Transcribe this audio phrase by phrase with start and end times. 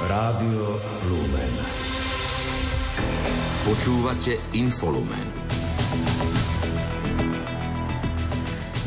[0.00, 0.80] Rádio
[1.12, 1.54] Lumen.
[3.68, 5.28] Počúvate Infolumen.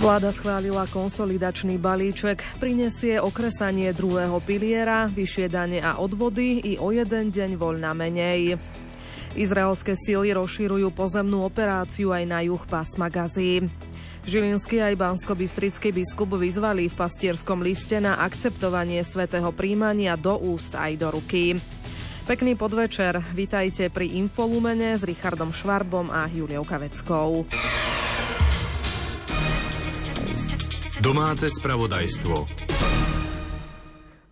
[0.01, 7.29] Vláda schválila konsolidačný balíček, prinesie okresanie druhého piliera, vyššie dane a odvody i o jeden
[7.29, 8.57] deň voľna menej.
[9.37, 13.69] Izraelské síly rozširujú pozemnú operáciu aj na juh pásma Gazy.
[14.23, 20.95] Žilinský aj bansko-bystrický biskup vyzvali v pastierskom liste na akceptovanie svätého príjmania do úst aj
[20.95, 21.59] do ruky.
[22.23, 27.43] Pekný podvečer, vitajte pri Infolumene s Richardom Švarbom a Juliou Kaveckou.
[31.03, 32.47] Domáce spravodajstvo.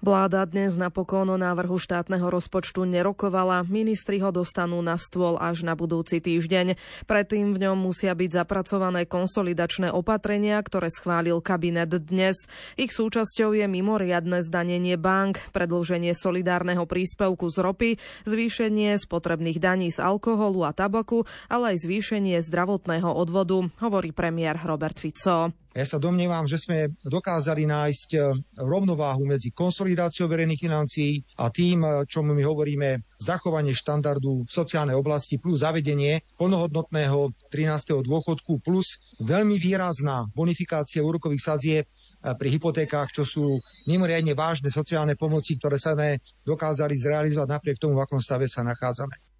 [0.01, 3.61] Vláda dnes napokon o návrhu štátneho rozpočtu nerokovala.
[3.69, 6.73] Ministri ho dostanú na stôl až na budúci týždeň.
[7.05, 12.49] Predtým v ňom musia byť zapracované konsolidačné opatrenia, ktoré schválil kabinet dnes.
[12.81, 17.89] Ich súčasťou je mimoriadne zdanenie bank, predlženie solidárneho príspevku z ropy,
[18.25, 24.97] zvýšenie spotrebných daní z alkoholu a tabaku, ale aj zvýšenie zdravotného odvodu, hovorí premiér Robert
[24.97, 25.60] Fico.
[25.71, 28.19] Ja sa domnievam, že sme dokázali nájsť e,
[28.59, 34.99] rovnováhu medzi konsolidáciou verejných financií a tým, e, čo my hovoríme zachovanie štandardu v sociálnej
[34.99, 38.03] oblasti plus zavedenie plnohodnotného 13.
[38.03, 41.89] dôchodku plus veľmi výrazná bonifikácia úrokových sadzieb e,
[42.35, 43.55] pri hypotékách, čo sú
[43.87, 45.95] mimoriadne vážne sociálne pomoci, ktoré sa
[46.43, 49.30] dokázali zrealizovať napriek tomu, v akom stave sa nachádzame.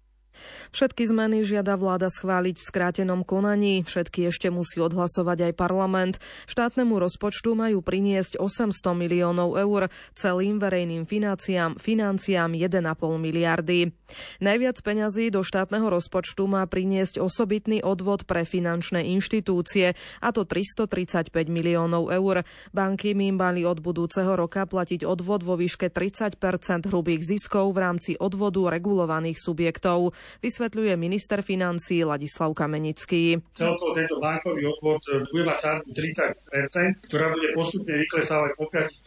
[0.72, 6.14] Všetky zmeny žiada vláda schváliť v skrátenom konaní, všetky ešte musí odhlasovať aj parlament.
[6.48, 12.82] Štátnemu rozpočtu majú priniesť 800 miliónov eur, celým verejným financiám, financiám 1,5
[13.20, 13.92] miliardy.
[14.40, 21.32] Najviac peňazí do štátneho rozpočtu má priniesť osobitný odvod pre finančné inštitúcie, a to 335
[21.48, 22.44] miliónov eur.
[22.72, 28.10] Banky im mali od budúceho roka platiť odvod vo výške 30% hrubých ziskov v rámci
[28.16, 33.40] odvodu regulovaných subjektov vysvetľuje minister financí Ladislav Kamenický.
[33.54, 39.02] Celkovo tento bankový odvod e, bude mať sádbu 30 ktorá bude postupne vyklesávať po 5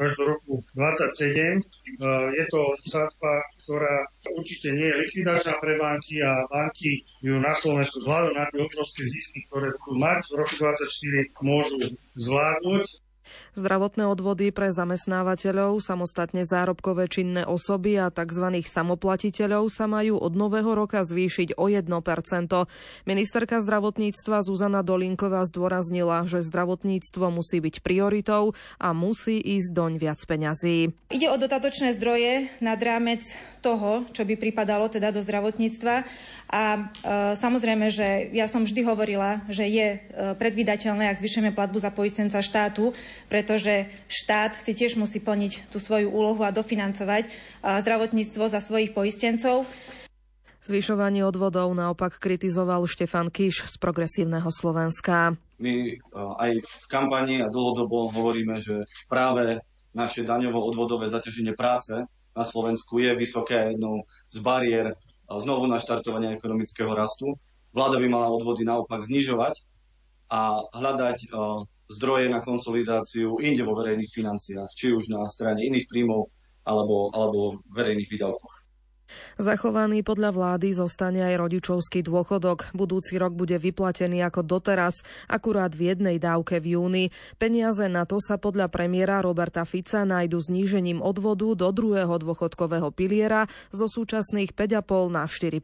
[0.00, 1.24] až do roku 27.
[1.24, 1.60] E,
[2.34, 3.32] je to sádba,
[3.64, 3.94] ktorá
[4.36, 9.02] určite nie je likvidačná pre banky a banky ju na Slovensku vzhľadom na tie obrovské
[9.08, 11.76] zisky, ktoré budú mať v roku 2024, môžu
[12.16, 13.03] zvládnuť.
[13.54, 18.62] Zdravotné odvody pre zamestnávateľov, samostatne zárobkové činné osoby a tzv.
[18.64, 21.86] samoplatiteľov sa majú od nového roka zvýšiť o 1%.
[23.08, 30.20] Ministerka zdravotníctva Zuzana Dolinková zdôraznila, že zdravotníctvo musí byť prioritou a musí ísť doň viac
[30.24, 30.92] peňazí.
[31.14, 33.22] Ide o dodatočné zdroje nad rámec
[33.64, 36.04] toho, čo by pripadalo teda do zdravotníctva
[36.54, 36.80] a e,
[37.40, 39.98] samozrejme, že ja som vždy hovorila, že je e,
[40.36, 42.92] predvydateľné, ak zvyšujeme platbu za poistenca štátu,
[43.28, 47.30] pretože štát si tiež musí plniť tú svoju úlohu a dofinancovať e,
[47.62, 49.66] zdravotníctvo za svojich poistencov.
[50.64, 55.36] Zvyšovanie odvodov naopak kritizoval Štefan Kiš z Progresívneho Slovenska.
[55.60, 59.60] My e, aj v kampani a dlhodobo hovoríme, že práve
[59.94, 61.94] naše daňovo-odvodové zaťaženie práce
[62.34, 64.98] na Slovensku je vysoké jednou z bariér
[65.30, 67.32] znovu naštartovania ekonomického rastu.
[67.70, 69.62] Vláda by mala odvody naopak znižovať
[70.30, 71.30] a hľadať
[71.88, 76.28] zdroje na konsolidáciu inde vo verejných financiách, či už na strane iných príjmov
[76.64, 78.63] alebo, alebo verejných výdavkoch.
[79.36, 82.72] Zachovaný podľa vlády zostane aj rodičovský dôchodok.
[82.72, 87.04] Budúci rok bude vyplatený ako doteraz, akurát v jednej dávke v júni.
[87.36, 93.46] Peniaze na to sa podľa premiéra Roberta Fica nájdu znížením odvodu do druhého dôchodkového piliera
[93.70, 95.60] zo súčasných 5,5 na 4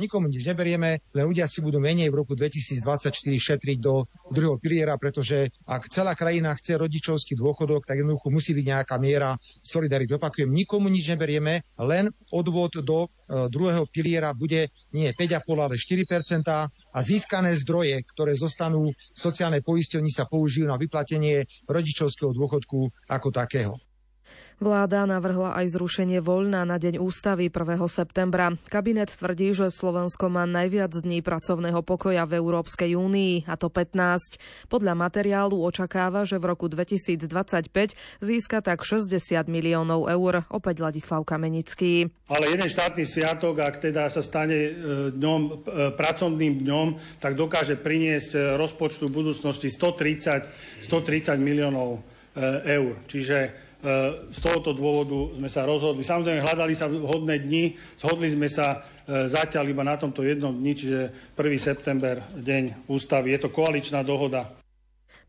[0.00, 4.96] Nikomu nič neberieme, len ľudia si budú menej v roku 2024 šetriť do druhého piliera,
[4.98, 10.16] pretože ak celá krajina chce rodičovský dôchodok, tak jednoducho musí byť nejaká miera solidarity.
[10.16, 13.08] Opakujem, nikomu nič neberieme, len odvod do e,
[13.52, 20.08] druhého piliera bude nie 5,5, ale 4% a získané zdroje, ktoré zostanú v sociálnej poisťovni,
[20.08, 23.76] sa použijú na vyplatenie rodičovského dôchodku ako takého.
[24.60, 27.80] Vláda navrhla aj zrušenie voľna na deň ústavy 1.
[27.88, 28.52] septembra.
[28.68, 34.68] Kabinet tvrdí, že Slovensko má najviac dní pracovného pokoja v Európskej únii, a to 15.
[34.68, 37.22] Podľa materiálu očakáva, že v roku 2025
[38.20, 39.08] získa tak 60
[39.48, 40.44] miliónov eur.
[40.52, 42.12] Opäť Ladislav Kamenický.
[42.28, 44.70] Ale jeden štátny sviatok, ak teda sa stane e,
[45.12, 45.52] dňom, e,
[45.92, 52.04] pracovným dňom, tak dokáže priniesť e, rozpočtu budúcnosti 130, 130 miliónov
[52.64, 52.96] eur.
[53.12, 53.36] Čiže
[54.30, 56.06] z tohoto dôvodu sme sa rozhodli.
[56.06, 60.72] Samozrejme, hľadali sa vhodné dni, zhodli sme sa e, zatiaľ iba na tomto jednom dni,
[60.78, 61.00] čiže
[61.34, 61.42] 1.
[61.58, 63.34] september, deň ústavy.
[63.34, 64.61] Je to koaličná dohoda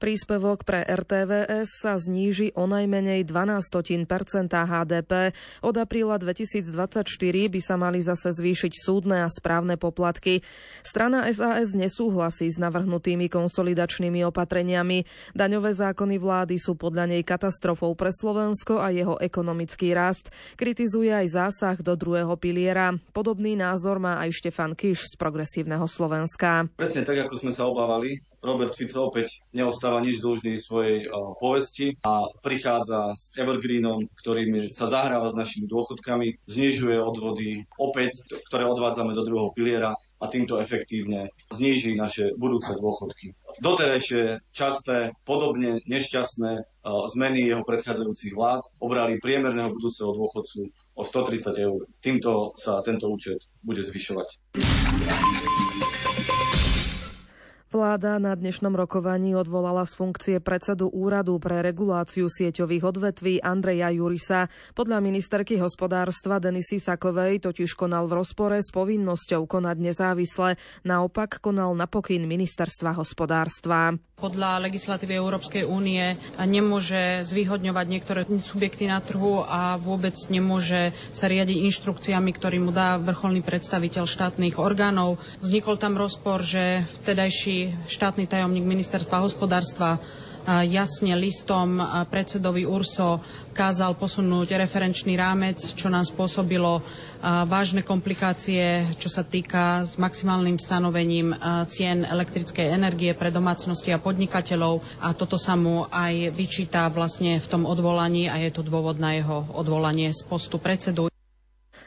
[0.03, 4.03] Príspevok pre RTVS sa zníži o najmenej 12
[4.51, 5.31] HDP.
[5.63, 7.07] Od apríla 2024
[7.47, 10.43] by sa mali zase zvýšiť súdne a správne poplatky.
[10.83, 15.07] Strana SAS nesúhlasí s navrhnutými konsolidačnými opatreniami.
[15.39, 20.35] Daňové zákony vlády sú podľa nej katastrofou pre Slovensko a jeho ekonomický rast.
[20.59, 22.91] Kritizuje aj zásah do druhého piliera.
[23.15, 26.67] Podobný názor má aj Štefan Kiš z Progresívneho Slovenska.
[26.75, 31.95] Presne tak, ako sme sa obávali, Robert Fico opäť neostáva nič dlžný svojej uh, povesti
[32.03, 38.19] a prichádza s Evergreenom, ktorým sa zahráva s našimi dôchodkami, znižuje odvody opäť,
[38.51, 43.31] ktoré odvádzame do druhého piliera a týmto efektívne zníži naše budúce dôchodky.
[43.63, 50.67] Doterajšie časté, podobne nešťastné uh, zmeny jeho predchádzajúcich vlád obrali priemerného budúceho dôchodcu
[50.99, 51.79] o 130 eur.
[52.03, 54.27] Týmto sa tento účet bude zvyšovať.
[57.73, 64.45] Vláda na dnešnom rokovaní odvolala z funkcie predsedu Úradu pre reguláciu sieťových odvetví Andreja Jurisa.
[64.77, 70.53] Podľa ministerky hospodárstva Denisy Sakovej totiž konal v rozpore s povinnosťou konať nezávisle,
[70.85, 73.97] naopak konal napokyn ministerstva hospodárstva.
[74.23, 81.59] Podľa legislatívy Európskej únie nemôže zvýhodňovať niektoré subjekty na trhu a vôbec nemôže sa riadiť
[81.67, 85.19] inštrukciami, ktorý mu dá vrcholný predstaviteľ štátnych orgánov.
[85.43, 89.99] Vznikol tam rozpor, že vtedajší štátny tajomník ministerstva hospodárstva
[90.47, 91.79] jasne listom
[92.11, 93.23] predsedovi URSO
[93.53, 96.81] kázal posunúť referenčný rámec, čo nám spôsobilo
[97.23, 101.31] vážne komplikácie, čo sa týka s maximálnym stanovením
[101.71, 107.47] cien elektrickej energie pre domácnosti a podnikateľov a toto sa mu aj vyčíta vlastne v
[107.47, 111.07] tom odvolaní a je to dôvod na jeho odvolanie z postu predsedu.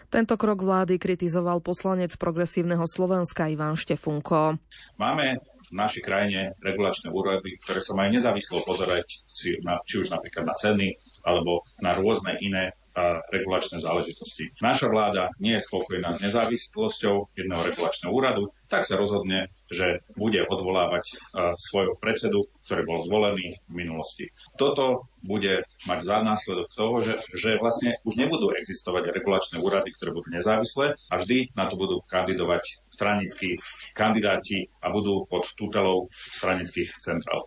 [0.07, 4.55] Tento krok vlády kritizoval poslanec progresívneho Slovenska Ivan Štefunko.
[5.03, 5.43] Máme
[5.77, 10.57] našej krajine regulačné úrady, ktoré sa majú nezávislo pozerať či, na, či už napríklad na
[10.57, 14.57] ceny alebo na rôzne iné a regulačné záležitosti.
[14.65, 20.41] Naša vláda nie je spokojná s nezávislosťou jedného regulačného úradu, tak sa rozhodne, že bude
[20.49, 24.33] odvolávať uh, svojho predsedu, ktorý bol zvolený v minulosti.
[24.57, 30.17] Toto bude mať za následok toho, že, že vlastne už nebudú existovať regulačné úrady, ktoré
[30.17, 32.63] budú nezávislé a vždy na to budú kandidovať
[32.95, 33.61] stranickí
[33.93, 37.45] kandidáti a budú pod tutelou stranických centrál.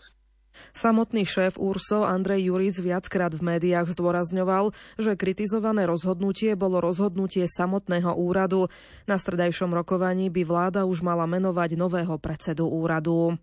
[0.73, 8.13] Samotný šéf URSO Andrej Juric viackrát v médiách zdôrazňoval, že kritizované rozhodnutie bolo rozhodnutie samotného
[8.17, 8.67] úradu.
[9.05, 13.37] Na stredajšom rokovaní by vláda už mala menovať nového predsedu úradu.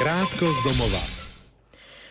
[0.00, 1.19] Krátko z domova.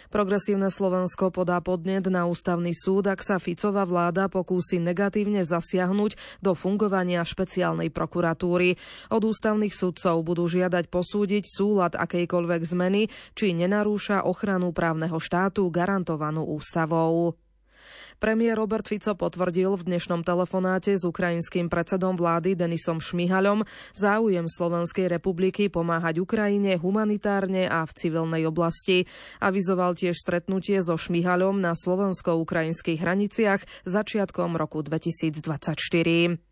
[0.10, 6.58] Progresívne Slovensko podá podnet na ústavný súd, ak sa Ficová vláda pokúsi negatívne zasiahnuť do
[6.58, 8.74] fungovania špeciálnej prokuratúry.
[9.14, 13.06] Od ústavných sudcov budú žiadať posúdiť súlad akejkoľvek zmeny,
[13.38, 17.38] či nenarúša ochranu právneho štátu garantovanú ústavou.
[18.20, 23.64] Premiér Robert Fico potvrdil v dnešnom telefonáte s ukrajinským predsedom vlády Denisom Šmihaľom
[23.96, 29.08] záujem Slovenskej republiky pomáhať Ukrajine humanitárne a v civilnej oblasti.
[29.40, 36.44] Avizoval tiež stretnutie so Šmihaľom na slovensko-ukrajinských hraniciach začiatkom roku 2024.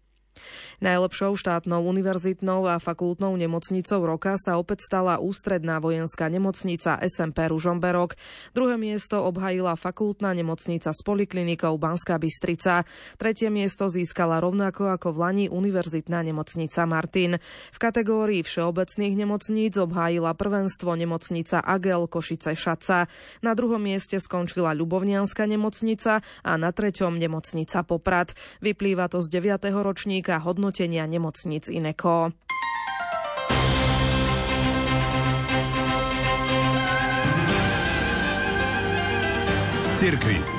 [0.77, 8.13] Najlepšou štátnou univerzitnou a fakultnou nemocnicou roka sa opäť stala ústredná vojenská nemocnica SMP Ružomberok.
[8.53, 12.85] Druhé miesto obhajila fakultná nemocnica s poliklinikou Banská Bystrica.
[13.17, 17.41] Tretie miesto získala rovnako ako v Lani univerzitná nemocnica Martin.
[17.73, 23.09] V kategórii všeobecných nemocníc obhájila prvenstvo nemocnica Agel Košice Šaca.
[23.41, 28.37] Na druhom mieste skončila Ľubovnianská nemocnica a na treťom nemocnica Poprad.
[28.61, 29.73] Vyplýva to z 9.
[29.73, 32.35] ročníka týka hodnotenia nemocníc Ineko.
[39.79, 40.57] Z cirkvi.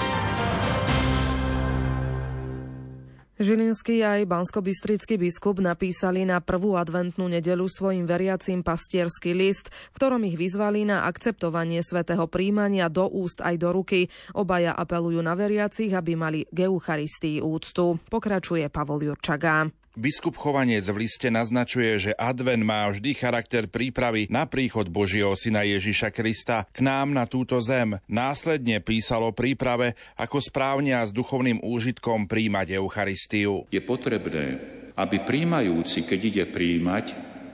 [3.39, 10.27] Žilinský aj banskobystrický biskup napísali na prvú adventnú nedelu svojim veriacím pastierský list, v ktorom
[10.27, 14.11] ich vyzvali na akceptovanie svätého príjmania do úst aj do ruky.
[14.35, 18.03] Obaja apelujú na veriacich, aby mali k Eucharistii úctu.
[18.11, 19.71] Pokračuje Pavol Jurčaga.
[19.99, 25.67] Biskup Chovanec v liste naznačuje, že advent má vždy charakter prípravy na príchod Božieho syna
[25.67, 27.99] Ježiša Krista k nám na túto zem.
[28.07, 33.67] Následne písalo príprave, ako správne a s duchovným úžitkom príjmať Eucharistiu.
[33.75, 34.63] Je potrebné,
[34.95, 37.07] aby príjmajúci, keď ide príjmať,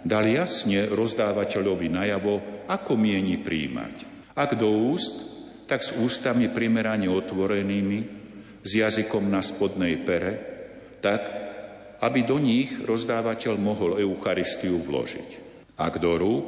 [0.05, 4.05] dal jasne rozdávateľovi najavo, ako mieni príjmať.
[4.37, 5.17] Ak do úst,
[5.65, 8.01] tak s ústami primerane otvorenými,
[8.61, 10.33] s jazykom na spodnej pere,
[11.01, 11.45] tak,
[12.01, 15.31] aby do nich rozdávateľ mohol Eucharistiu vložiť.
[15.79, 16.47] Ak do rúk,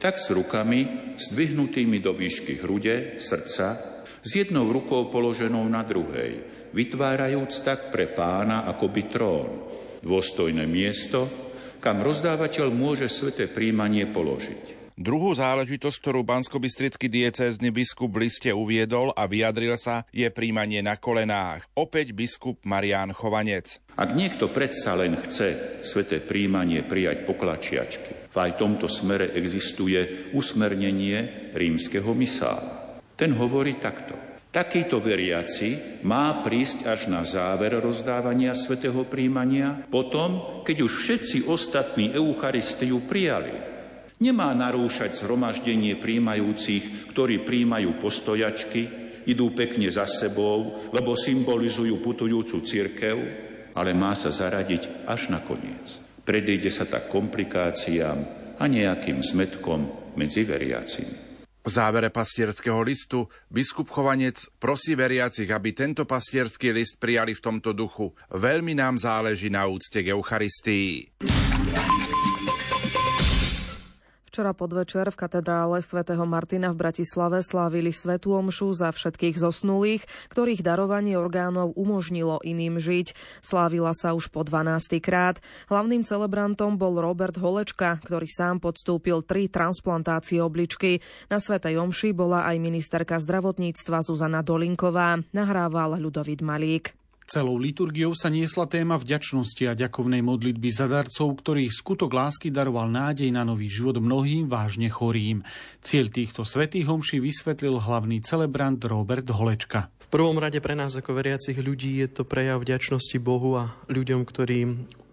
[0.00, 3.80] tak s rukami zdvihnutými do výšky hrude, srdca,
[4.24, 9.48] s jednou rukou položenou na druhej, vytvárajúc tak pre pána akoby trón,
[10.04, 11.28] dôstojné miesto,
[11.80, 14.73] kam rozdávateľ môže sveté príjmanie položiť.
[14.94, 20.94] Druhú záležitosť, ktorú banskobistrický diecézny biskup v liste uviedol a vyjadril sa, je príjmanie na
[20.94, 21.66] kolenách.
[21.74, 23.82] Opäť biskup Marián Chovanec.
[23.98, 31.50] Ak niekto predsa len chce sveté príjmanie prijať poklačiačky, v aj tomto smere existuje usmernenie
[31.58, 33.02] rímskeho misála.
[33.18, 34.14] Ten hovorí takto.
[34.54, 42.14] Takýto veriaci má prísť až na záver rozdávania svetého príjmania, potom, keď už všetci ostatní
[42.14, 43.73] Eucharistiu prijali
[44.24, 48.88] Nemá narúšať zhromaždenie príjmajúcich, ktorí príjmajú postojačky,
[49.28, 53.18] idú pekne za sebou, lebo symbolizujú putujúcu cirkev,
[53.76, 56.00] ale má sa zaradiť až na koniec.
[56.24, 58.18] Predejde sa tak komplikáciám
[58.56, 61.36] a nejakým zmetkom medzi veriacimi.
[61.60, 67.76] V závere pastierského listu biskup Chovanec prosí veriacich, aby tento pastierský list prijali v tomto
[67.76, 68.16] duchu.
[68.32, 71.12] Veľmi nám záleží na úcte k Eucharistii.
[74.34, 80.02] Včera podvečer v katedrále svätého Martina v Bratislave slávili svetú omšu za všetkých zosnulých,
[80.34, 83.14] ktorých darovanie orgánov umožnilo iným žiť.
[83.38, 84.98] Slávila sa už po 12.
[84.98, 85.38] krát.
[85.70, 90.98] Hlavným celebrantom bol Robert Holečka, ktorý sám podstúpil tri transplantácie obličky.
[91.30, 95.22] Na svätej omši bola aj ministerka zdravotníctva Zuzana Dolinková.
[95.30, 97.03] Nahrával Ľudovít Malík.
[97.24, 102.92] Celou liturgiou sa niesla téma vďačnosti a ďakovnej modlitby za darcov, ktorých skutok lásky daroval
[102.92, 105.40] nádej na nový život mnohým vážne chorým.
[105.80, 109.88] Cieľ týchto svetých homší vysvetlil hlavný celebrant Robert Holečka.
[110.04, 114.20] V prvom rade pre nás ako veriacich ľudí je to prejav vďačnosti Bohu a ľuďom,
[114.20, 114.58] ktorí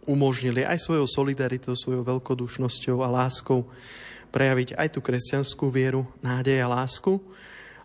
[0.04, 3.72] umožnili aj svojou solidaritou, svojou veľkodušnosťou a láskou
[4.36, 7.24] prejaviť aj tú kresťanskú vieru, nádej a lásku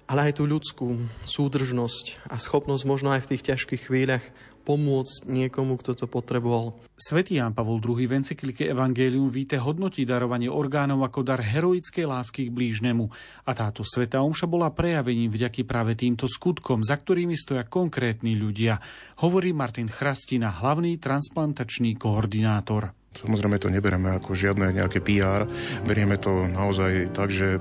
[0.07, 0.95] ale aj tú ľudskú
[1.27, 4.25] súdržnosť a schopnosť možno aj v tých ťažkých chvíľach
[4.67, 6.75] pomôcť niekomu, kto to potreboval.
[6.99, 12.51] Svetý Ján Pavol II v encyklike Evangelium víte hodnotí darovanie orgánov ako dar heroickej lásky
[12.51, 13.07] k blížnemu.
[13.47, 18.83] A táto sveta omša bola prejavením vďaky práve týmto skutkom, za ktorými stoja konkrétni ľudia,
[19.23, 22.91] hovorí Martin Chrastina, hlavný transplantačný koordinátor.
[23.17, 25.49] Samozrejme to nebereme ako žiadne nejaké PR,
[25.89, 27.57] berieme to naozaj tak, že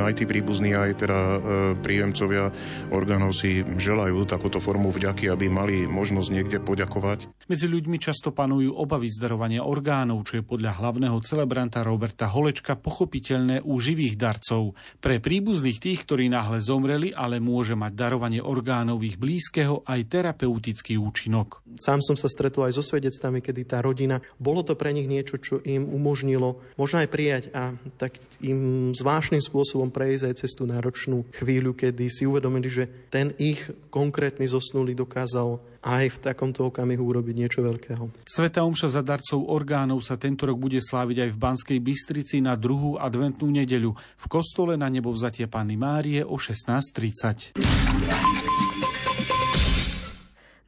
[0.00, 1.38] aj tí príbuzní, aj teda e,
[1.80, 2.48] príjemcovia
[2.88, 7.28] orgánov si želajú takúto formu vďaky, aby mali možnosť niekde poďakovať.
[7.50, 13.66] Medzi ľuďmi často panujú obavy zdarovania orgánov, čo je podľa hlavného celebranta Roberta Holečka pochopiteľné
[13.66, 14.72] u živých darcov.
[15.02, 20.94] Pre príbuzných tých, ktorí náhle zomreli, ale môže mať darovanie orgánov ich blízkeho aj terapeutický
[21.00, 21.66] účinok.
[21.74, 25.40] Sám som sa stretol aj so svedectvami, kedy tá rodina, bolo to pre nich niečo,
[25.42, 30.68] čo im umožnilo možno aj prijať a tak im zvláštnym spôsobom prejsť aj cez tú
[30.68, 37.02] náročnú chvíľu, kedy si uvedomili, že ten ich konkrétny zosnulý dokázal aj v takomto okamihu
[37.02, 38.06] urobiť niečo veľkého.
[38.22, 42.54] Sveta omša za darcov orgánov sa tento rok bude sláviť aj v Banskej Bystrici na
[42.54, 47.58] druhú adventnú nedeľu v kostole na nebo vzatie Panny Márie o 16.30.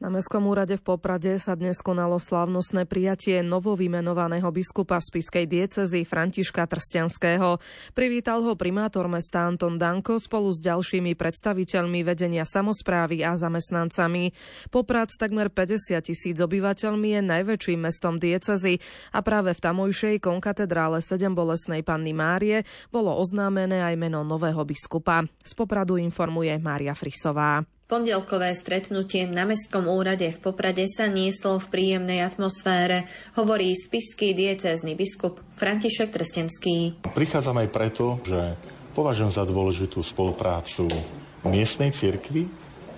[0.05, 6.61] Na Mestskom úrade v Poprade sa dnes konalo slávnostné prijatie novovymenovaného biskupa spiskej diecezy Františka
[6.61, 7.57] Trstianského.
[7.97, 14.29] Privítal ho primátor mesta Anton Danko spolu s ďalšími predstaviteľmi vedenia samozprávy a zamestnancami.
[14.69, 18.77] Poprad s takmer 50 tisíc obyvateľmi je najväčším mestom diecezy
[19.09, 22.61] a práve v tamojšej konkatedrále 7 bolesnej panny Márie
[22.93, 25.25] bolo oznámené aj meno nového biskupa.
[25.41, 27.65] Z Popradu informuje Mária Frisová.
[27.85, 33.05] Pondelkové stretnutie na Mestskom úrade v Poprade sa nieslo v príjemnej atmosfére,
[33.37, 36.97] hovorí spisský diecézny biskup František Trstenský.
[37.05, 38.57] Prichádzam aj preto, že
[38.97, 40.89] považujem za dôležitú spoluprácu
[41.45, 42.49] miestnej cirkvi,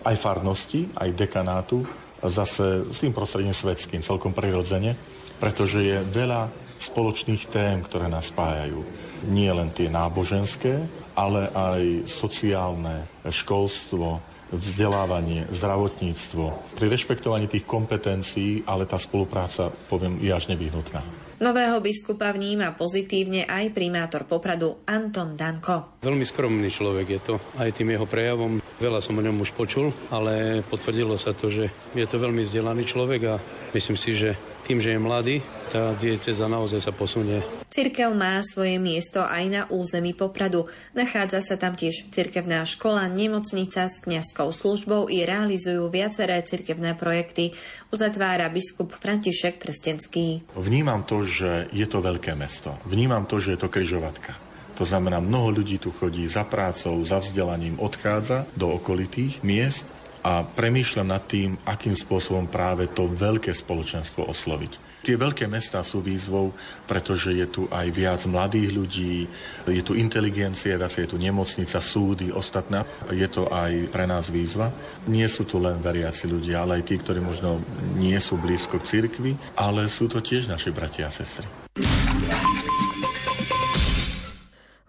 [0.08, 1.84] aj farnosti, aj dekanátu,
[2.24, 4.96] zase s tým prostredím svetským, celkom prirodzene,
[5.44, 6.48] pretože je veľa
[6.80, 8.88] spoločných tém, ktoré nás spájajú.
[9.28, 10.80] Nie len tie náboženské,
[11.12, 16.76] ale aj sociálne, školstvo, vzdelávanie, zdravotníctvo.
[16.80, 21.28] Pri rešpektovaní tých kompetencií, ale tá spolupráca, poviem, je až nevyhnutná.
[21.38, 26.02] Nového biskupa vníma pozitívne aj primátor Popradu Anton Danko.
[26.02, 28.58] Veľmi skromný človek je to, aj tým jeho prejavom.
[28.82, 32.90] Veľa som o ňom už počul, ale potvrdilo sa to, že je to veľmi vzdelaný
[32.90, 33.36] človek a
[33.70, 34.34] myslím si, že
[34.68, 35.36] tým, že je mladý,
[35.72, 37.40] tá dieceza naozaj sa posunie.
[37.72, 40.68] Cirkev má svoje miesto aj na území Popradu.
[40.92, 47.56] Nachádza sa tam tiež cirkevná škola, nemocnica s kňazskou službou i realizujú viaceré cirkevné projekty.
[47.96, 50.44] Uzatvára biskup František Trstenský.
[50.60, 52.76] Vnímam to, že je to veľké mesto.
[52.84, 54.47] Vnímam to, že je to kryžovatka.
[54.78, 59.90] To znamená, mnoho ľudí tu chodí za prácou, za vzdelaním, odchádza do okolitých miest
[60.22, 64.88] a premýšľa nad tým, akým spôsobom práve to veľké spoločenstvo osloviť.
[65.08, 66.52] Tie veľké mestá sú výzvou,
[66.84, 69.16] pretože je tu aj viac mladých ľudí,
[69.64, 72.84] je tu inteligencia, viac je tu nemocnica, súdy, ostatná.
[73.08, 74.74] Je to aj pre nás výzva.
[75.08, 77.64] Nie sú tu len veriaci ľudia, ale aj tí, ktorí možno
[77.96, 81.67] nie sú blízko k cirkvi, ale sú to tiež naši bratia a sestry.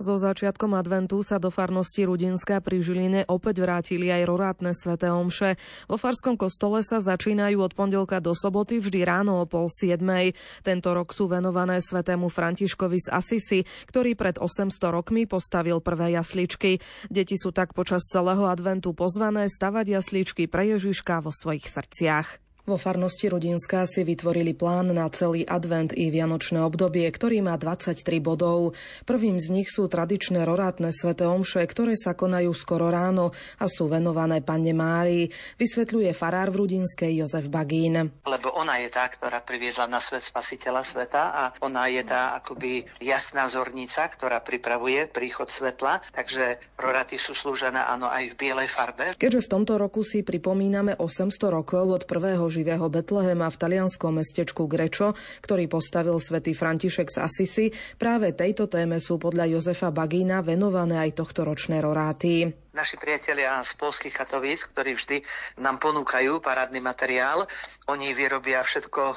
[0.08, 5.60] So začiatkom adventu sa do farnosti Rudinská pri Žiline opäť vrátili aj rorátne sveté omše.
[5.84, 10.32] Vo farskom kostole sa začínajú od pondelka do soboty vždy ráno o pol siedmej.
[10.64, 16.80] Tento rok sú venované svetému Františkovi z Asisi, ktorý pred 800 rokmi postavil prvé jasličky.
[17.12, 22.47] Deti sú tak počas celého adventu pozvané stavať jasličky pre Ježiška vo svojich srdciach.
[22.68, 28.20] Vo farnosti Rudinská si vytvorili plán na celý advent i vianočné obdobie, ktorý má 23
[28.20, 28.76] bodov.
[29.08, 33.88] Prvým z nich sú tradičné rorátne sveté omše, ktoré sa konajú skoro ráno a sú
[33.88, 38.12] venované panne Márii, vysvetľuje farár v Rudinskej Jozef Bagín.
[38.28, 42.84] Lebo ona je tá, ktorá priviedla na svet spasiteľa sveta a ona je tá akoby
[43.00, 49.16] jasná zornica, ktorá pripravuje príchod svetla, takže roráty sú slúžené áno aj v bielej farbe.
[49.16, 54.66] Keďže v tomto roku si pripomíname 800 rokov od prvého živého Betlehema v talianskom mestečku
[54.66, 55.14] Grečo,
[55.46, 61.22] ktorý postavil svätý František z Asisi, práve tejto téme sú podľa Jozefa Bagína venované aj
[61.22, 65.16] tohto ročné roráty naši priatelia z polských katovíc, ktorí vždy
[65.60, 67.48] nám ponúkajú parádny materiál.
[67.88, 69.16] Oni vyrobia všetko e,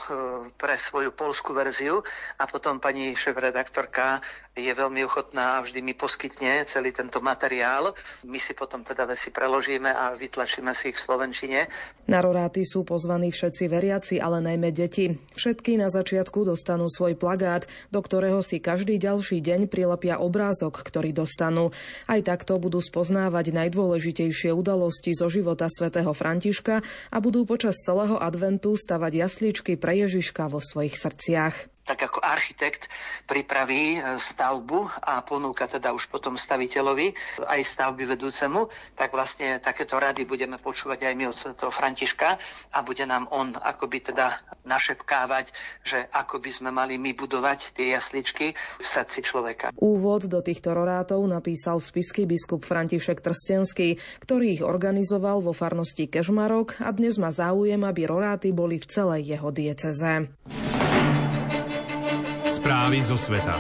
[0.56, 2.00] pre svoju polskú verziu
[2.40, 4.24] a potom pani šéf-redaktorka
[4.56, 7.96] je veľmi ochotná a vždy mi poskytne celý tento materiál.
[8.28, 11.60] My si potom teda veci preložíme a vytlačíme si ich v Slovenčine.
[12.12, 15.16] Na roráty sú pozvaní všetci veriaci, ale najmä deti.
[15.40, 21.16] Všetky na začiatku dostanú svoj plagát, do ktorého si každý ďalší deň prilepia obrázok, ktorý
[21.16, 21.72] dostanú.
[22.12, 28.78] Aj takto budú spoznávať najdôležitejšie udalosti zo života svätého Františka a budú počas celého adventu
[28.78, 32.86] stavať jasličky pre Ježiška vo svojich srdciach tak ako architekt
[33.26, 37.14] pripraví e, stavbu a ponúka teda už potom staviteľovi
[37.46, 42.38] aj stavby vedúcemu, tak vlastne takéto rady budeme počúvať aj my od svätého Františka
[42.72, 47.98] a bude nám on akoby teda našepkávať, že ako by sme mali my budovať tie
[47.98, 49.74] jasličky v srdci človeka.
[49.82, 56.78] Úvod do týchto rorátov napísal spisky biskup František Trstenský, ktorý ich organizoval vo farnosti Kežmarok
[56.86, 60.30] a dnes má záujem, aby roráty boli v celej jeho dieceze.
[62.52, 63.56] Správy zo sveta.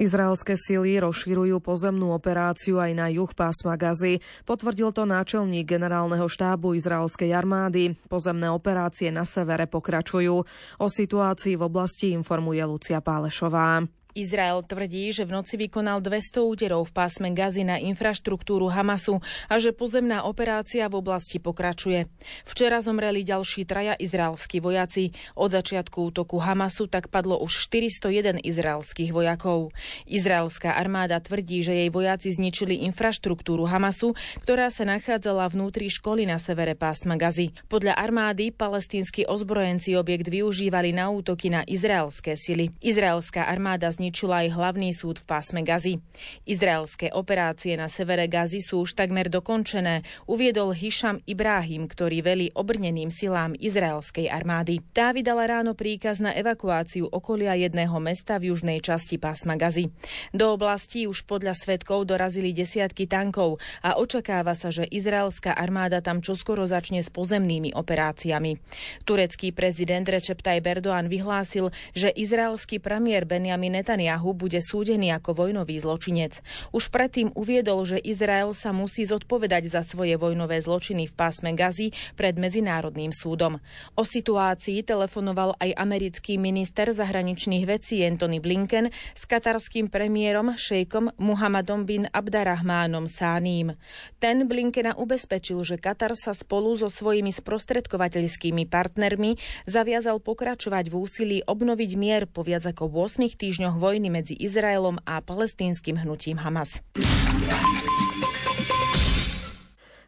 [0.00, 4.24] Izraelské sily rozširujú pozemnú operáciu aj na juh pásma Gazy.
[4.48, 8.00] Potvrdil to náčelník generálneho štábu izraelskej armády.
[8.08, 10.36] Pozemné operácie na severe pokračujú.
[10.80, 13.84] O situácii v oblasti informuje Lucia Pálešová.
[14.12, 19.56] Izrael tvrdí, že v noci vykonal 200 úterov v pásme Gazy na infraštruktúru Hamasu a
[19.56, 22.08] že pozemná operácia v oblasti pokračuje.
[22.44, 25.16] Včera zomreli ďalší traja izraelskí vojaci.
[25.32, 29.72] Od začiatku útoku Hamasu tak padlo už 401 izraelských vojakov.
[30.04, 34.12] Izraelská armáda tvrdí, že jej vojaci zničili infraštruktúru Hamasu,
[34.44, 37.54] ktorá sa nachádzala vnútri školy na severe pásma Gazy.
[37.72, 42.74] Podľa armády palestínsky ozbrojenci objekt využívali na útoky na izraelské sily.
[42.84, 46.02] Izraelská armáda zničila aj hlavný súd v pásme Gazy.
[46.42, 53.14] Izraelské operácie na severe Gazy sú už takmer dokončené, uviedol Hišam Ibrahim, ktorý velí obrneným
[53.14, 54.82] silám izraelskej armády.
[54.90, 59.86] Tá vydala ráno príkaz na evakuáciu okolia jedného mesta v južnej časti pásma Gazy.
[60.34, 66.18] Do oblasti už podľa svetkov dorazili desiatky tankov a očakáva sa, že izraelská armáda tam
[66.18, 68.58] čoskoro začne s pozemnými operáciami.
[69.06, 75.44] Turecký prezident Recep Tayyip Erdoğan vyhlásil, že izraelský premiér Benjamin Netanyahu Netanyahu bude súdený ako
[75.44, 76.40] vojnový zločinec.
[76.72, 81.92] Už predtým uviedol, že Izrael sa musí zodpovedať za svoje vojnové zločiny v pásme Gazy
[82.16, 83.60] pred Medzinárodným súdom.
[83.92, 91.84] O situácii telefonoval aj americký minister zahraničných vecí Anthony Blinken s katarským premiérom šejkom Muhammadom
[91.84, 93.76] bin Abdarrahmánom Sáním.
[94.16, 99.36] Ten Blinkena ubezpečil, že Katar sa spolu so svojimi sprostredkovateľskými partnermi
[99.68, 105.18] zaviazal pokračovať v úsilí obnoviť mier po viac ako 8 týždňoch vojny medzi Izraelom a
[105.20, 106.78] palestínskym hnutím Hamas.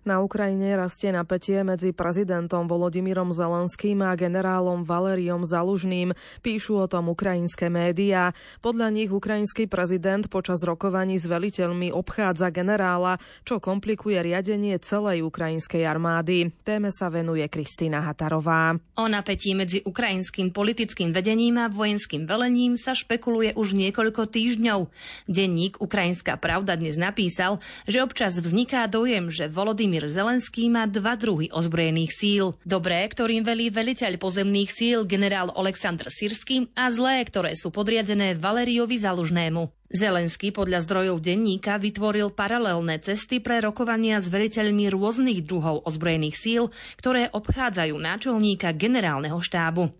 [0.05, 6.13] Na Ukrajine rastie napätie medzi prezidentom Volodymyrom Zelenským a generálom Valeriom Zalužným.
[6.45, 8.37] Píšu o tom ukrajinské médiá.
[8.61, 13.17] Podľa nich ukrajinský prezident počas rokovaní s veliteľmi obchádza generála,
[13.49, 16.53] čo komplikuje riadenie celej ukrajinskej armády.
[16.69, 18.77] Téme sa venuje Kristýna Hatarová.
[19.01, 24.85] O napätí medzi ukrajinským politickým vedením a vojenským velením sa špekuluje už niekoľko týždňov.
[25.33, 27.57] Denník Ukrajinská pravda dnes napísal,
[27.89, 32.59] že občas vzniká dojem, že Volodymyr Volodymyr Zelenský má dva druhy ozbrojených síl.
[32.67, 38.99] Dobré, ktorým velí veliteľ pozemných síl generál Aleksandr Sirsky a zlé, ktoré sú podriadené Valeriovi
[38.99, 39.71] Zalužnému.
[39.95, 46.63] Zelenský podľa zdrojov denníka vytvoril paralelné cesty pre rokovania s veliteľmi rôznych druhov ozbrojených síl,
[46.99, 49.95] ktoré obchádzajú náčelníka generálneho štábu.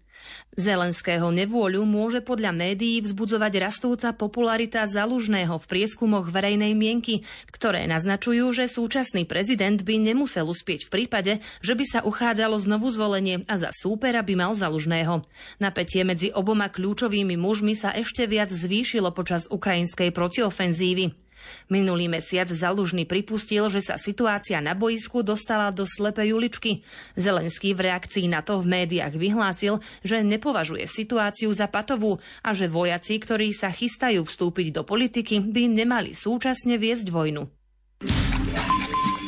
[0.55, 8.55] Zelenského nevôľu môže podľa médií vzbudzovať rastúca popularita zalužného v prieskumoch verejnej mienky, ktoré naznačujú,
[8.55, 13.55] že súčasný prezident by nemusel uspieť v prípade, že by sa uchádzalo znovu zvolenie a
[13.59, 15.27] za súpera by mal zalužného.
[15.59, 21.24] Napätie medzi oboma kľúčovými mužmi sa ešte viac zvýšilo počas ukrajinskej protiofenzívy.
[21.73, 26.85] Minulý mesiac Zalužný pripustil, že sa situácia na boisku dostala do slepej uličky.
[27.17, 32.69] Zelenský v reakcii na to v médiách vyhlásil, že nepovažuje situáciu za patovú a že
[32.69, 37.47] vojaci, ktorí sa chystajú vstúpiť do politiky, by nemali súčasne viesť vojnu.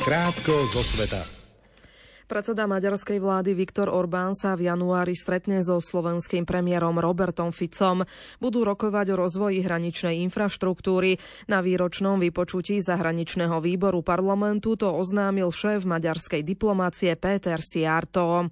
[0.03, 1.46] Krátko zo sveta.
[2.27, 8.03] Predseda maďarskej vlády Viktor Orbán sa v januári stretne so slovenským premiérom Robertom Ficom.
[8.43, 11.23] Budú rokovať o rozvoji hraničnej infraštruktúry.
[11.47, 18.51] Na výročnom vypočutí zahraničného výboru parlamentu to oznámil šéf maďarskej diplomácie Peter Siarto.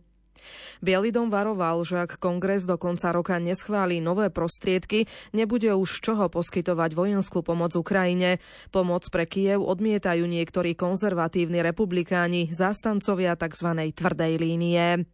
[0.83, 6.27] Bielý dom varoval, že ak kongres do konca roka neschváli nové prostriedky, nebude už čoho
[6.27, 8.43] poskytovať vojenskú pomoc Ukrajine.
[8.69, 13.69] Pomoc pre Kiev odmietajú niektorí konzervatívni republikáni, zástancovia tzv.
[13.95, 15.05] tvrdej línie.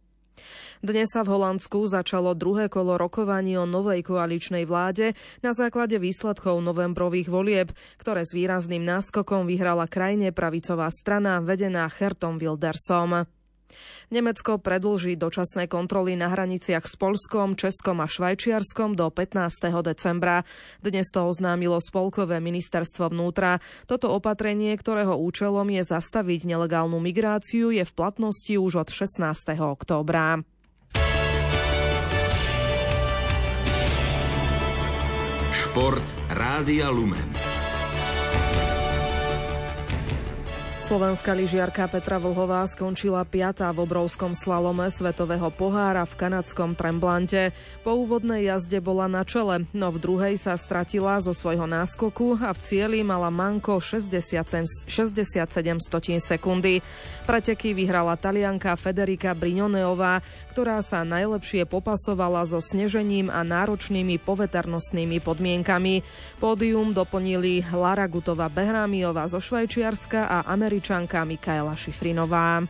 [0.82, 6.58] Dnes sa v Holandsku začalo druhé kolo rokovaní o novej koaličnej vláde na základe výsledkov
[6.58, 7.68] novembrových volieb,
[8.02, 13.30] ktoré s výrazným náskokom vyhrala krajine pravicová strana vedená Hertom Wildersom.
[14.10, 19.72] Nemecko predlží dočasné kontroly na hraniciach s Polskom, Českom a Švajčiarskom do 15.
[19.84, 20.44] decembra.
[20.82, 23.62] Dnes to oznámilo Spolkové ministerstvo vnútra.
[23.86, 29.58] Toto opatrenie, ktorého účelom je zastaviť nelegálnu migráciu, je v platnosti už od 16.
[29.60, 30.42] októbra.
[35.52, 37.51] Šport Rádia Lumen.
[40.82, 47.54] Slovenská lyžiarka Petra Vlhová skončila piatá v obrovskom slalome Svetového pohára v kanadskom Tremblante.
[47.86, 52.50] Po úvodnej jazde bola na čele, no v druhej sa stratila zo svojho náskoku a
[52.50, 54.90] v cieli mala manko 67
[55.78, 56.82] stotín sekundy.
[57.30, 60.18] Preteky vyhrala talianka Federika Brignoneová,
[60.50, 66.02] ktorá sa najlepšie popasovala so snežením a náročnými poveternostnými podmienkami.
[66.42, 72.64] Pódium doplnili Lara Gutová Behrámiová zo Švajčiarska a Američania Američanka Mikaela Šifrinová.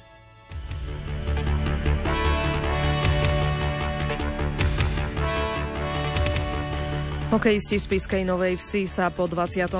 [7.32, 9.72] Hokejisti z Piskej Novej Vsi sa po 24.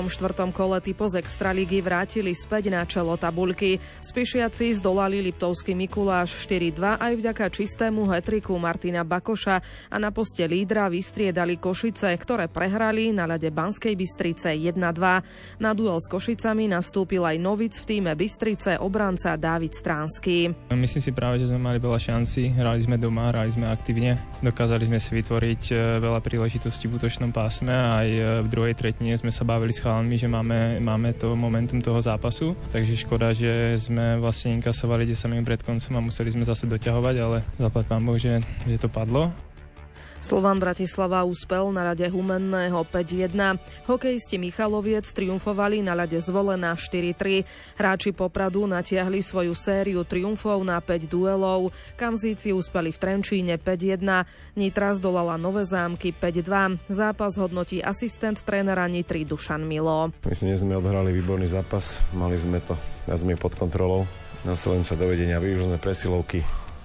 [0.49, 3.77] kole typo z Extraligy vrátili späť na čelo tabuľky.
[4.01, 9.61] Spišiaci zdolali Liptovský Mikuláš 4-2 aj vďaka čistému hetriku Martina Bakoša
[9.93, 15.61] a na poste lídra vystriedali Košice, ktoré prehrali na ľade Banskej Bystrice 1-2.
[15.61, 20.49] Na duel s Košicami nastúpil aj Novic v týme Bystrice obranca Dávid Stránsky.
[20.73, 24.89] Myslím si práve, že sme mali veľa šancí, hrali sme doma, hrali sme aktívne, dokázali
[24.89, 29.11] sme si vytvoriť eh, veľa príležitostí v útočnom pásme pásme aj e, v druhej tretine
[29.19, 33.75] sme sa bavili s chalami, že máme, máme to momentum toho zápasu, takže škoda, že
[33.75, 38.03] sme vlastne inkasovali 10 minút pred koncom a museli sme zase doťahovať, ale zaplať pán
[38.07, 39.35] Boh, že, že to padlo.
[40.23, 43.59] Slovan Bratislava úspel na ľade Humenného 5-1.
[43.91, 47.43] Hokejisti Michaloviec triumfovali na ľade zvolená 4-3.
[47.75, 51.75] Hráči Popradu natiahli svoju sériu triumfov na 5 duelov.
[51.99, 53.99] Kamzíci úspeli v Trenčíne 5-1.
[54.55, 56.87] Nitra zdolala Nové zámky 5-2.
[56.87, 60.15] Zápas hodnotí asistent trénera Nitry Dušan Milo.
[60.23, 61.99] Myslím, že sme odhrali výborný zápas.
[62.15, 62.79] Mali sme to
[63.11, 64.07] viac pod kontrolou.
[64.47, 66.43] Nastavili sa do vedenia, využili sme presilovky,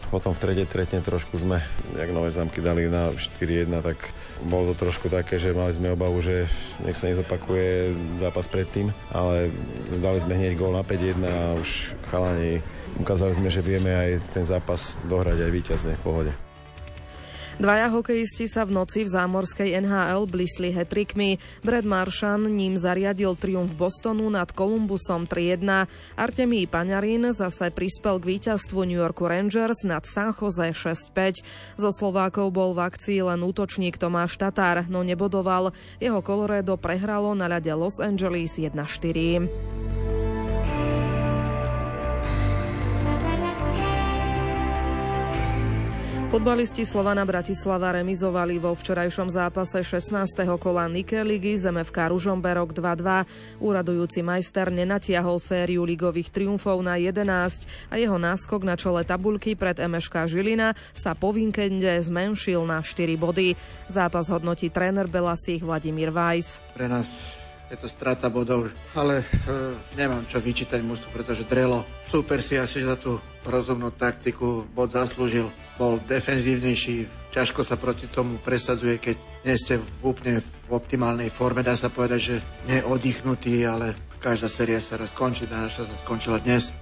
[0.09, 1.61] potom v tretej tretne trošku sme,
[1.97, 4.11] jak nové zámky dali na 4-1, tak
[4.45, 6.49] bolo to trošku také, že mali sme obavu, že
[6.83, 7.93] nech sa nezopakuje
[8.23, 9.53] zápas predtým, ale
[10.01, 12.65] dali sme hneď gól na 5-1 a už chalani
[12.97, 16.48] ukázali sme, že vieme aj ten zápas dohrať aj víťazne v pohode.
[17.59, 21.43] Dvaja hokejisti sa v noci v zámorskej NHL blísli hetrikmi.
[21.67, 25.91] Brad Maršan ním zariadil triumf Bostonu nad Kolumbusom 3-1.
[26.15, 31.43] Artemí Paňarin zase prispel k víťazstvu New Yorku Rangers nad San Jose 6-5.
[31.75, 35.75] Zo Slovákov bol v akcii len útočník Tomáš Tatár, no nebodoval.
[35.99, 39.88] Jeho Colorado prehralo na ľade Los Angeles 1-4.
[46.29, 50.45] Futbalisti Slovana Bratislava remizovali vo včerajšom zápase 16.
[50.61, 53.25] kola Nike ligy ZMFK Ružomberok 2-2.
[53.65, 57.25] Úradujúci majster nenatiahol sériu ligových triumfov na 11
[57.89, 63.09] a jeho náskok na čele tabulky pred MŠK Žilina sa po víkende zmenšil na 4
[63.17, 63.57] body.
[63.89, 66.61] Zápas hodnotí tréner Belasích Vladimír Vajs.
[66.77, 67.41] Pre nás
[67.73, 69.25] je to strata bodov, ale e,
[69.97, 71.89] nemám čo vyčítať musu, pretože drelo.
[72.05, 73.17] Super si asi za tú
[73.49, 75.49] rozumnú taktiku bod zaslúžil,
[75.81, 81.75] bol defenzívnejší, ťažko sa proti tomu presadzuje, keď nie ste úplne v optimálnej forme, dá
[81.75, 82.37] sa povedať, že
[82.69, 86.75] neoddychnutý, ale každá séria sa raz končí, naša sa skončila dnes.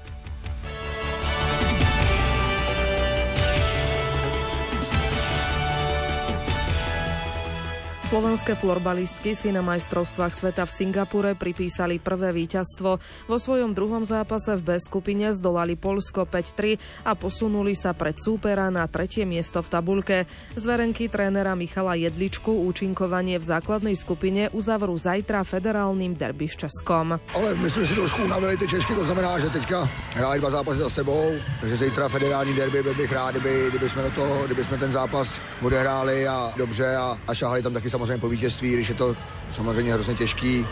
[8.07, 13.03] Slovenské florbalistky si na majstrovstvách sveta v Singapure pripísali prvé víťazstvo.
[13.27, 18.71] Vo svojom druhom zápase v B skupine zdolali Polsko 5-3 a posunuli sa pred súpera
[18.71, 20.17] na tretie miesto v tabulke.
[20.55, 27.19] Zverenky trénera Michala Jedličku účinkovanie v základnej skupine uzavrú zajtra federálnym derby s Českom.
[27.35, 29.83] Ale my jsme si trošku unavili ty Češky, to znamená, že teďka
[30.15, 34.11] hráli dva zápasy za sebou, takže zítra federální derby byl bych rád, kdyby, kdyby, jsme,
[34.15, 38.29] to, kdyby jsme ten zápas odehráli a dobře a, a šahali tam taky samozřejmě po
[38.29, 39.17] vítězství, když je to
[39.51, 40.67] samozřejmě hrozně těžký,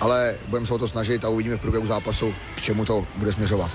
[0.00, 3.32] ale budeme se o to snažit a uvidíme v průběhu zápasu, k čemu to bude
[3.32, 3.70] směřovat.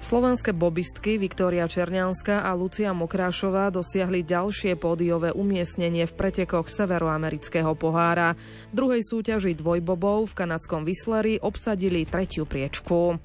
[0.00, 8.36] Slovenské bobistky Viktória Černianská a Lucia Mokrášová dosiahli ďalšie pódiové umiestnenie v pretekoch severoamerického pohára.
[8.70, 13.16] V druhej súťaži dvojbobov v kanadskom Whistleri obsadili tretiu priečku.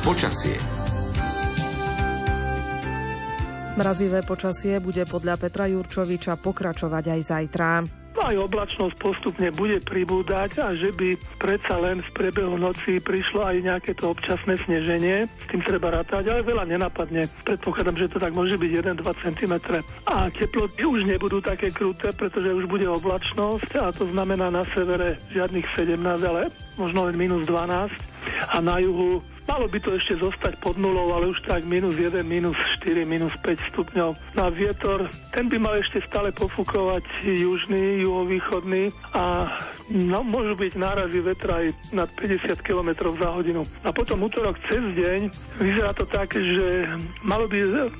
[0.00, 0.69] Počasie.
[3.80, 7.70] Mrazivé počasie bude podľa Petra Jurčoviča pokračovať aj zajtra.
[8.20, 13.56] Aj oblačnosť postupne bude pribúdať a že by predsa len v priebehu noci prišlo aj
[13.64, 15.24] nejaké to občasné sneženie.
[15.24, 17.24] S tým treba rátať, ale veľa nenapadne.
[17.48, 19.54] Predpokladám, že to tak môže byť 1-2 cm.
[20.04, 25.16] A teploty už nebudú také kruté, pretože už bude oblačnosť a to znamená na severe
[25.32, 27.88] žiadnych 17, ale možno len minus 12
[28.52, 32.22] a na juhu Malo by to ešte zostať pod nulou, ale už tak minus 1,
[32.22, 32.54] minus
[32.86, 34.14] 4, minus 5 stupňov.
[34.38, 39.50] Na vietor, ten by mal ešte stále pofúkovať južný, juhovýchodný a
[39.90, 43.66] no, môžu byť nárazy vetra aj nad 50 km za hodinu.
[43.82, 46.86] A potom útorok cez deň vyzerá to tak, že
[47.26, 47.90] malo by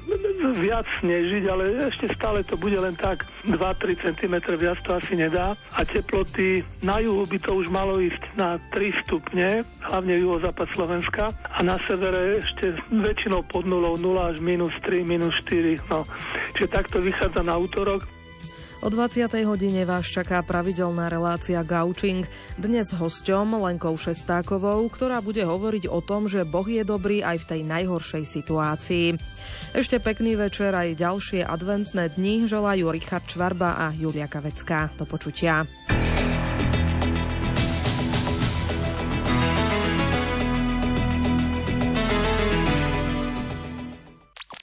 [0.55, 5.59] viac snežiť, ale ešte stále to bude len tak 2-3 cm, viac to asi nedá.
[5.75, 11.35] A teploty na juhu by to už malo ísť na 3 stupne, hlavne juhozápad Slovenska
[11.49, 15.81] a na severe ešte väčšinou pod nulou 0 až minus 3, minus 4.
[15.93, 16.09] No.
[16.57, 18.05] Čiže takto vychádza na útorok.
[18.81, 19.29] O 20.
[19.45, 22.25] hodine vás čaká pravidelná relácia Gaučing.
[22.57, 27.45] Dnes s hosťom Lenkou Šestákovou, ktorá bude hovoriť o tom, že Boh je dobrý aj
[27.45, 29.21] v tej najhoršej situácii.
[29.77, 34.89] Ešte pekný večer aj ďalšie adventné dni želajú Richard Čvarba a Julia Kavecká.
[34.97, 35.69] Do počutia.